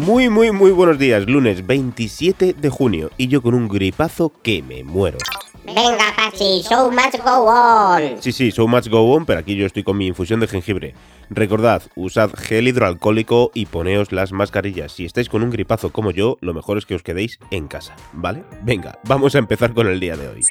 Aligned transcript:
Muy, 0.00 0.30
muy, 0.30 0.50
muy 0.50 0.70
buenos 0.70 0.98
días. 0.98 1.26
Lunes 1.26 1.66
27 1.66 2.54
de 2.54 2.70
junio 2.70 3.10
y 3.18 3.28
yo 3.28 3.42
con 3.42 3.52
un 3.52 3.68
gripazo 3.68 4.32
que 4.42 4.62
me 4.62 4.82
muero. 4.82 5.18
Venga, 5.66 6.14
Pachi, 6.16 6.62
show 6.62 6.90
must 6.90 7.22
go 7.22 7.44
on. 7.44 8.22
Sí, 8.22 8.32
sí, 8.32 8.50
so 8.50 8.66
much 8.66 8.88
go 8.88 9.02
on, 9.12 9.26
pero 9.26 9.40
aquí 9.40 9.56
yo 9.56 9.66
estoy 9.66 9.82
con 9.82 9.98
mi 9.98 10.06
infusión 10.06 10.40
de 10.40 10.48
jengibre. 10.48 10.94
Recordad, 11.28 11.82
usad 11.96 12.30
gel 12.34 12.68
hidroalcohólico 12.68 13.50
y 13.52 13.66
poneos 13.66 14.10
las 14.10 14.32
mascarillas. 14.32 14.92
Si 14.92 15.04
estáis 15.04 15.28
con 15.28 15.42
un 15.42 15.50
gripazo 15.50 15.92
como 15.92 16.12
yo, 16.12 16.38
lo 16.40 16.54
mejor 16.54 16.78
es 16.78 16.86
que 16.86 16.94
os 16.94 17.02
quedéis 17.02 17.38
en 17.50 17.68
casa, 17.68 17.94
¿vale? 18.14 18.42
Venga, 18.62 18.98
vamos 19.04 19.34
a 19.34 19.38
empezar 19.38 19.74
con 19.74 19.86
el 19.86 20.00
día 20.00 20.16
de 20.16 20.28
hoy. 20.28 20.42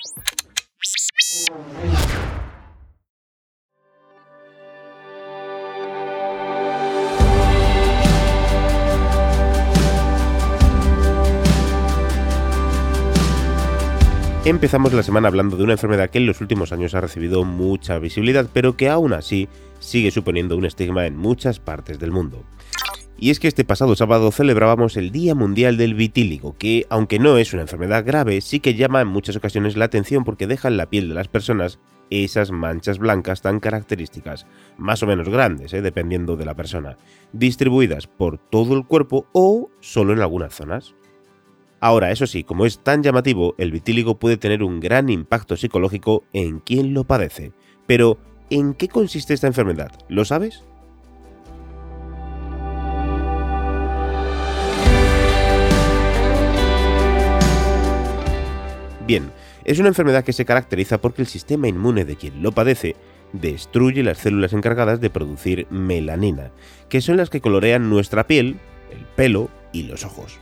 Empezamos 14.46 14.94
la 14.94 15.04
semana 15.04 15.28
hablando 15.28 15.58
de 15.58 15.64
una 15.64 15.74
enfermedad 15.74 16.10
que 16.10 16.18
en 16.18 16.26
los 16.26 16.40
últimos 16.40 16.72
años 16.72 16.96
ha 16.96 17.02
recibido 17.02 17.44
mucha 17.44 18.00
visibilidad, 18.00 18.48
pero 18.54 18.78
que 18.78 18.88
aún 18.88 19.12
así 19.12 19.50
sigue 19.80 20.12
suponiendo 20.12 20.56
un 20.56 20.66
estigma 20.66 21.06
en 21.06 21.18
muchas 21.18 21.60
partes 21.60 22.00
del 22.00 22.12
mundo. 22.12 22.46
Y 23.18 23.32
es 23.32 23.40
que 23.42 23.50
este 23.50 23.66
pasado 23.66 23.98
sábado 23.98 24.32
celebrábamos 24.32 24.96
el 24.96 25.12
Día 25.12 25.36
Mundial 25.36 25.76
del 25.76 25.94
Vitíligo, 25.94 26.56
que, 26.58 26.86
aunque 26.90 27.20
no 27.20 27.38
es 27.38 27.52
una 27.52 27.64
enfermedad 27.64 28.06
grave, 28.06 28.40
sí 28.40 28.62
que 28.62 28.76
llama 28.76 29.02
en 29.02 29.10
muchas 29.10 29.36
ocasiones 29.36 29.76
la 29.76 29.86
atención 29.86 30.24
porque 30.24 30.48
deja 30.48 30.70
en 30.70 30.78
la 30.78 30.90
piel 30.90 31.10
de 31.10 31.16
las 31.16 31.28
personas 31.28 31.80
esas 32.10 32.52
manchas 32.52 32.98
blancas 32.98 33.42
tan 33.42 33.60
características, 33.60 34.48
más 34.78 35.04
o 35.04 35.08
menos 35.08 35.28
grandes, 35.28 35.74
¿eh? 35.74 35.82
dependiendo 35.82 36.38
de 36.38 36.46
la 36.46 36.56
persona, 36.56 36.98
distribuidas 37.34 38.08
por 38.08 38.38
todo 38.38 38.74
el 38.74 38.86
cuerpo 38.86 39.28
o 39.34 39.70
solo 39.82 40.14
en 40.14 40.22
algunas 40.22 40.56
zonas. 40.56 40.96
Ahora, 41.82 42.12
eso 42.12 42.28
sí, 42.28 42.44
como 42.44 42.66
es 42.66 42.80
tan 42.80 43.04
llamativo, 43.04 43.56
el 43.58 43.72
vitíligo 43.72 44.20
puede 44.20 44.36
tener 44.36 44.64
un 44.64 44.82
gran 44.82 45.10
impacto 45.10 45.56
psicológico 45.56 46.24
en 46.34 46.60
quien 46.60 46.94
lo 46.94 47.06
padece. 47.06 47.54
Pero, 47.88 48.18
¿en 48.50 48.74
qué 48.74 48.90
consiste 48.90 49.34
esta 49.34 49.48
enfermedad? 49.48 49.92
¿Lo 50.10 50.26
sabes? 50.26 50.64
Bien, 59.08 59.32
es 59.64 59.80
una 59.80 59.88
enfermedad 59.88 60.24
que 60.26 60.34
se 60.34 60.46
caracteriza 60.46 61.00
porque 61.00 61.22
el 61.22 61.28
sistema 61.28 61.68
inmune 61.68 62.04
de 62.04 62.18
quien 62.18 62.44
lo 62.44 62.52
padece 62.52 62.96
destruye 63.32 64.04
las 64.04 64.18
células 64.18 64.52
encargadas 64.52 65.00
de 65.00 65.10
producir 65.10 65.66
melanina, 65.70 66.52
que 66.90 67.02
son 67.02 67.18
las 67.18 67.30
que 67.30 67.42
colorean 67.42 67.90
nuestra 67.90 68.28
piel, 68.28 68.60
el 68.92 69.06
pelo 69.16 69.50
y 69.72 69.84
los 69.84 70.04
ojos. 70.04 70.40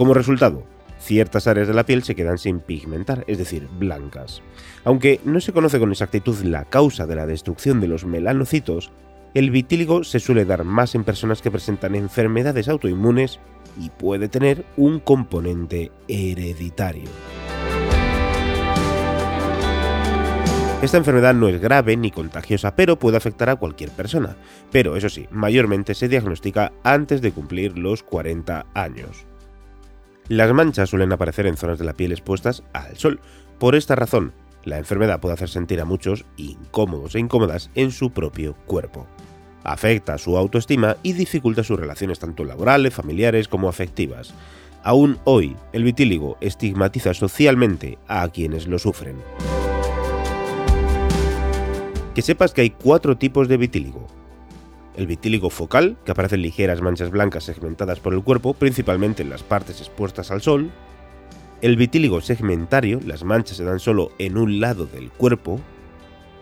Como 0.00 0.14
resultado, 0.14 0.62
ciertas 0.98 1.46
áreas 1.46 1.68
de 1.68 1.74
la 1.74 1.84
piel 1.84 2.02
se 2.02 2.14
quedan 2.14 2.38
sin 2.38 2.60
pigmentar, 2.60 3.22
es 3.26 3.36
decir, 3.36 3.68
blancas. 3.78 4.40
Aunque 4.82 5.20
no 5.26 5.42
se 5.42 5.52
conoce 5.52 5.78
con 5.78 5.90
exactitud 5.90 6.42
la 6.42 6.64
causa 6.64 7.06
de 7.06 7.16
la 7.16 7.26
destrucción 7.26 7.82
de 7.82 7.88
los 7.88 8.06
melanocitos, 8.06 8.90
el 9.34 9.50
vitíligo 9.50 10.02
se 10.02 10.18
suele 10.18 10.46
dar 10.46 10.64
más 10.64 10.94
en 10.94 11.04
personas 11.04 11.42
que 11.42 11.50
presentan 11.50 11.94
enfermedades 11.94 12.70
autoinmunes 12.70 13.40
y 13.78 13.90
puede 13.90 14.30
tener 14.30 14.64
un 14.78 15.00
componente 15.00 15.92
hereditario. 16.08 17.10
Esta 20.80 20.96
enfermedad 20.96 21.34
no 21.34 21.46
es 21.48 21.60
grave 21.60 21.98
ni 21.98 22.10
contagiosa, 22.10 22.74
pero 22.74 22.98
puede 22.98 23.18
afectar 23.18 23.50
a 23.50 23.56
cualquier 23.56 23.90
persona. 23.90 24.34
Pero 24.72 24.96
eso 24.96 25.10
sí, 25.10 25.26
mayormente 25.30 25.94
se 25.94 26.08
diagnostica 26.08 26.72
antes 26.84 27.20
de 27.20 27.32
cumplir 27.32 27.76
los 27.76 28.02
40 28.02 28.64
años. 28.72 29.26
Las 30.30 30.52
manchas 30.52 30.88
suelen 30.88 31.12
aparecer 31.12 31.48
en 31.48 31.56
zonas 31.56 31.80
de 31.80 31.84
la 31.84 31.94
piel 31.94 32.12
expuestas 32.12 32.62
al 32.72 32.96
sol. 32.96 33.18
Por 33.58 33.74
esta 33.74 33.96
razón, 33.96 34.32
la 34.62 34.78
enfermedad 34.78 35.18
puede 35.18 35.34
hacer 35.34 35.48
sentir 35.48 35.80
a 35.80 35.84
muchos 35.84 36.24
incómodos 36.36 37.16
e 37.16 37.18
incómodas 37.18 37.68
en 37.74 37.90
su 37.90 38.12
propio 38.12 38.54
cuerpo. 38.64 39.08
Afecta 39.64 40.18
su 40.18 40.36
autoestima 40.36 40.96
y 41.02 41.14
dificulta 41.14 41.64
sus 41.64 41.80
relaciones 41.80 42.20
tanto 42.20 42.44
laborales, 42.44 42.94
familiares 42.94 43.48
como 43.48 43.68
afectivas. 43.68 44.32
Aún 44.84 45.18
hoy, 45.24 45.56
el 45.72 45.82
vitíligo 45.82 46.38
estigmatiza 46.40 47.12
socialmente 47.12 47.98
a 48.06 48.28
quienes 48.28 48.68
lo 48.68 48.78
sufren. 48.78 49.16
Que 52.14 52.22
sepas 52.22 52.52
que 52.52 52.60
hay 52.60 52.70
cuatro 52.70 53.18
tipos 53.18 53.48
de 53.48 53.56
vitíligo. 53.56 54.19
El 55.00 55.06
vitíligo 55.06 55.48
focal, 55.48 55.96
que 56.04 56.12
aparecen 56.12 56.42
ligeras 56.42 56.82
manchas 56.82 57.10
blancas 57.10 57.44
segmentadas 57.44 58.00
por 58.00 58.12
el 58.12 58.22
cuerpo, 58.22 58.52
principalmente 58.52 59.22
en 59.22 59.30
las 59.30 59.42
partes 59.42 59.80
expuestas 59.80 60.30
al 60.30 60.42
sol. 60.42 60.70
El 61.62 61.76
vitíligo 61.76 62.20
segmentario, 62.20 63.00
las 63.06 63.24
manchas 63.24 63.56
se 63.56 63.64
dan 63.64 63.80
solo 63.80 64.12
en 64.18 64.36
un 64.36 64.60
lado 64.60 64.84
del 64.84 65.10
cuerpo. 65.10 65.58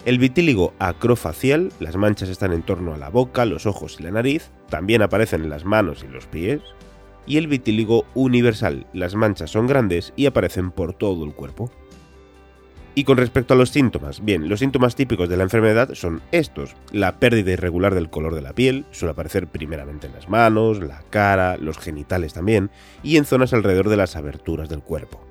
El 0.04 0.18
vitíligo 0.18 0.74
acrofacial, 0.80 1.70
las 1.78 1.94
manchas 1.94 2.30
están 2.30 2.52
en 2.52 2.62
torno 2.62 2.94
a 2.94 2.98
la 2.98 3.10
boca, 3.10 3.44
los 3.44 3.64
ojos 3.64 3.98
y 4.00 4.02
la 4.02 4.10
nariz, 4.10 4.50
también 4.68 5.02
aparecen 5.02 5.44
en 5.44 5.50
las 5.50 5.64
manos 5.64 6.02
y 6.02 6.12
los 6.12 6.26
pies. 6.26 6.60
Y 7.28 7.36
el 7.36 7.46
vitíligo 7.46 8.06
universal, 8.16 8.88
las 8.92 9.14
manchas 9.14 9.52
son 9.52 9.68
grandes 9.68 10.12
y 10.16 10.26
aparecen 10.26 10.72
por 10.72 10.94
todo 10.94 11.24
el 11.24 11.32
cuerpo. 11.32 11.70
Y 12.98 13.04
con 13.04 13.16
respecto 13.16 13.54
a 13.54 13.56
los 13.56 13.70
síntomas, 13.70 14.24
bien, 14.24 14.48
los 14.48 14.58
síntomas 14.58 14.96
típicos 14.96 15.28
de 15.28 15.36
la 15.36 15.44
enfermedad 15.44 15.94
son 15.94 16.20
estos. 16.32 16.74
La 16.90 17.20
pérdida 17.20 17.52
irregular 17.52 17.94
del 17.94 18.10
color 18.10 18.34
de 18.34 18.42
la 18.42 18.54
piel 18.54 18.86
suele 18.90 19.12
aparecer 19.12 19.46
primeramente 19.46 20.08
en 20.08 20.14
las 20.14 20.28
manos, 20.28 20.80
la 20.80 21.04
cara, 21.08 21.56
los 21.58 21.78
genitales 21.78 22.34
también, 22.34 22.70
y 23.04 23.16
en 23.16 23.24
zonas 23.24 23.52
alrededor 23.52 23.88
de 23.88 23.98
las 23.98 24.16
aberturas 24.16 24.68
del 24.68 24.82
cuerpo. 24.82 25.24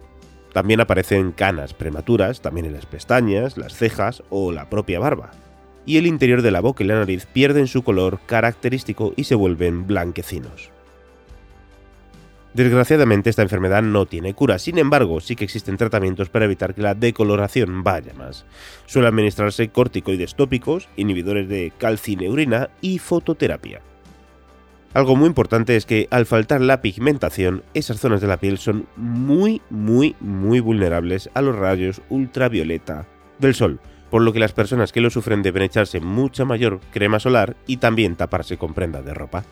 También 0.53 0.79
aparecen 0.79 1.33
canas 1.33 1.73
prematuras, 1.73 2.39
también 2.39 2.67
en 2.67 2.73
las 2.73 2.85
pestañas, 2.85 3.57
las 3.57 3.73
cejas 3.73 4.23
o 4.29 4.53
la 4.53 4.69
propia 4.69 5.01
barba. 5.01 5.31
Y 5.85 5.97
el 5.97 6.07
interior 6.07 6.43
de 6.43 6.51
la 6.51 6.61
boca 6.61 6.85
y 6.85 6.87
la 6.87 6.95
nariz 6.95 7.25
pierden 7.25 7.67
su 7.67 7.83
color 7.83 8.21
característico 8.27 9.11
y 9.17 9.25
se 9.25 9.35
vuelven 9.35 9.87
blanquecinos. 9.87 10.71
Desgraciadamente 12.57 13.29
esta 13.29 13.43
enfermedad 13.43 13.83
no 13.83 14.07
tiene 14.07 14.33
cura, 14.33 14.57
sin 14.57 14.79
embargo 14.79 15.19
sí 15.19 15.35
que 15.35 15.43
existen 15.43 15.77
tratamientos 15.77 16.29
para 16.29 16.45
evitar 16.45 16.73
que 16.73 16.81
la 16.81 16.95
decoloración 16.95 17.83
vaya 17.83 18.15
más. 18.15 18.47
Suele 18.87 19.09
administrarse 19.09 19.69
corticoides 19.69 20.33
tópicos, 20.33 20.89
inhibidores 20.95 21.47
de 21.47 21.71
calcineurina 21.77 22.71
y 22.81 22.97
fototerapia. 22.97 23.81
Algo 24.95 25.15
muy 25.15 25.27
importante 25.27 25.75
es 25.75 25.85
que 25.85 26.07
al 26.09 26.25
faltar 26.25 26.61
la 26.61 26.81
pigmentación, 26.81 27.61
esas 27.75 27.99
zonas 27.99 28.21
de 28.21 28.27
la 28.27 28.37
piel 28.37 28.57
son 28.57 28.87
muy, 28.95 29.61
muy, 29.69 30.15
muy 30.19 30.59
vulnerables 30.59 31.29
a 31.35 31.43
los 31.43 31.55
rayos 31.55 32.01
ultravioleta 32.09 33.05
del 33.37 33.53
sol, 33.53 33.79
por 34.09 34.23
lo 34.23 34.33
que 34.33 34.39
las 34.39 34.53
personas 34.53 34.91
que 34.91 35.01
lo 35.01 35.11
sufren 35.11 35.43
deben 35.43 35.61
echarse 35.61 35.99
mucha 35.99 36.43
mayor 36.43 36.79
crema 36.91 37.19
solar 37.19 37.55
y 37.67 37.77
también 37.77 38.15
taparse 38.15 38.57
con 38.57 38.73
prenda 38.73 39.03
de 39.03 39.13
ropa. 39.13 39.43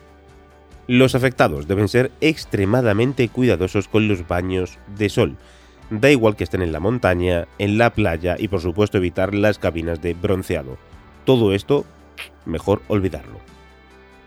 Los 0.88 1.16
afectados 1.16 1.66
deben 1.66 1.88
ser 1.88 2.12
extremadamente 2.20 3.28
cuidadosos 3.28 3.88
con 3.88 4.06
los 4.06 4.28
baños 4.28 4.78
de 4.96 5.08
sol. 5.08 5.36
Da 5.90 6.10
igual 6.10 6.36
que 6.36 6.44
estén 6.44 6.62
en 6.62 6.72
la 6.72 6.80
montaña, 6.80 7.48
en 7.58 7.76
la 7.76 7.90
playa 7.90 8.36
y 8.38 8.48
por 8.48 8.60
supuesto 8.60 8.98
evitar 8.98 9.34
las 9.34 9.58
cabinas 9.58 10.00
de 10.00 10.14
bronceado. 10.14 10.78
Todo 11.24 11.54
esto, 11.54 11.84
mejor 12.44 12.82
olvidarlo. 12.86 13.40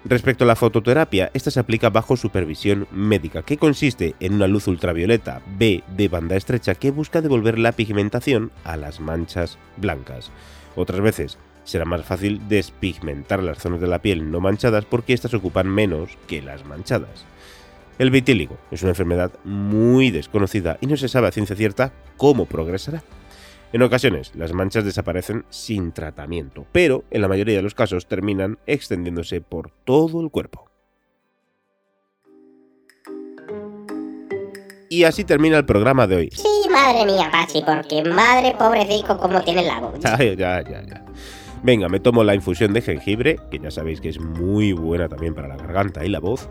Respecto 0.06 0.46
a 0.46 0.48
la 0.48 0.56
fototerapia, 0.56 1.30
esta 1.34 1.52
se 1.52 1.60
aplica 1.60 1.90
bajo 1.90 2.16
supervisión 2.16 2.88
médica, 2.92 3.42
que 3.42 3.58
consiste 3.58 4.16
en 4.20 4.34
una 4.34 4.48
luz 4.48 4.68
ultravioleta 4.68 5.42
B 5.58 5.84
de 5.96 6.08
banda 6.08 6.38
estrecha 6.38 6.76
que 6.76 6.92
busca 6.92 7.22
devolver 7.22 7.60
la 7.60 7.74
pigmentación 7.74 8.52
a 8.64 8.78
las 8.78 9.02
manchas 9.02 9.58
blancas. 9.78 10.32
Otras 10.76 11.02
veces 11.02 11.38
será 11.69 11.86
más 11.86 12.04
fácil 12.04 12.42
despigmentar 12.50 13.44
las 13.44 13.60
zonas 13.60 13.80
de 13.80 13.88
la 13.88 14.01
piel 14.01 14.31
no 14.31 14.39
manchadas 14.39 14.86
porque 14.86 15.13
éstas 15.13 15.36
ocupan 15.36 15.68
menos 15.68 16.18
que 16.25 16.42
las 16.42 16.66
manchadas. 16.66 17.25
El 18.00 18.10
vitíligo 18.10 18.57
es 18.71 18.81
una 18.81 18.92
enfermedad 18.92 19.31
muy 19.44 20.10
desconocida 20.10 20.80
y 20.81 20.88
no 20.88 20.98
se 20.98 21.10
sabe 21.10 21.27
a 21.27 21.31
ciencia 21.31 21.56
cierta 21.56 21.94
cómo 22.18 22.48
progresará. 22.48 23.04
En 23.71 23.83
ocasiones, 23.83 24.31
las 24.33 24.51
manchas 24.51 24.83
desaparecen 24.83 25.45
sin 25.50 25.92
tratamiento, 25.92 26.66
pero 26.71 27.04
en 27.12 27.21
la 27.21 27.27
mayoría 27.27 27.57
de 27.57 27.62
los 27.62 27.75
casos 27.75 28.07
terminan 28.07 28.57
extendiéndose 28.66 29.42
por 29.42 29.69
todo 29.69 30.21
el 30.21 30.31
cuerpo. 30.31 30.66
Y 34.89 35.04
así 35.04 35.24
termina 35.24 35.57
el 35.57 35.66
programa 35.66 36.07
de 36.07 36.16
hoy. 36.16 36.30
Sí, 36.31 36.68
madre 36.71 37.06
mía, 37.06 37.30
Pachi, 37.31 37.62
porque 37.62 38.04
madre 38.10 38.56
pobrecito 38.57 39.19
como 39.19 39.39
tiene 39.44 39.63
la 39.63 39.80
voz. 39.80 40.00
Ay, 40.04 40.36
ya, 40.36 40.63
ya, 40.63 40.81
ya. 40.81 41.06
Venga, 41.62 41.90
me 41.90 42.00
tomo 42.00 42.24
la 42.24 42.36
infusión 42.36 42.74
de 42.74 42.82
jengibre, 42.82 43.38
que 43.52 43.60
ya 43.60 43.70
sabéis 43.70 44.00
que 44.00 44.10
es 44.10 44.20
muy 44.20 44.72
buena 44.72 45.10
también 45.10 45.34
para 45.34 45.50
la 45.50 45.58
garganta 45.58 46.06
y 46.06 46.10
la 46.10 46.20
voz. 46.20 46.50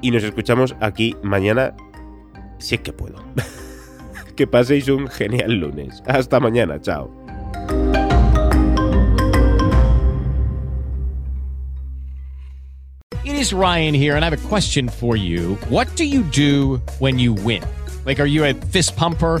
Y 0.00 0.10
nos 0.10 0.22
escuchamos 0.22 0.76
aquí 0.80 1.16
mañana, 1.22 1.74
si 2.58 2.76
es 2.76 2.80
que 2.82 2.92
puedo. 2.92 3.16
que 4.36 4.46
paséis 4.46 4.88
un 4.88 5.08
genial 5.08 5.54
lunes. 5.54 6.02
Hasta 6.06 6.38
mañana, 6.38 6.80
chao. 6.80 7.10
It 13.24 13.34
is 13.34 13.52
Ryan 13.52 13.94
here, 13.94 14.14
and 14.14 14.24
I 14.24 14.28
have 14.30 14.44
a 14.44 14.48
question 14.48 14.88
for 14.88 15.16
you. 15.16 15.56
What 15.68 15.88
do 15.96 16.04
you 16.04 16.22
do 16.22 16.80
when 17.00 17.18
you 17.18 17.32
win? 17.32 17.62
Like, 18.04 18.20
are 18.20 18.26
you 18.26 18.44
a 18.44 18.54
fist 18.54 18.96
pumper? 18.96 19.40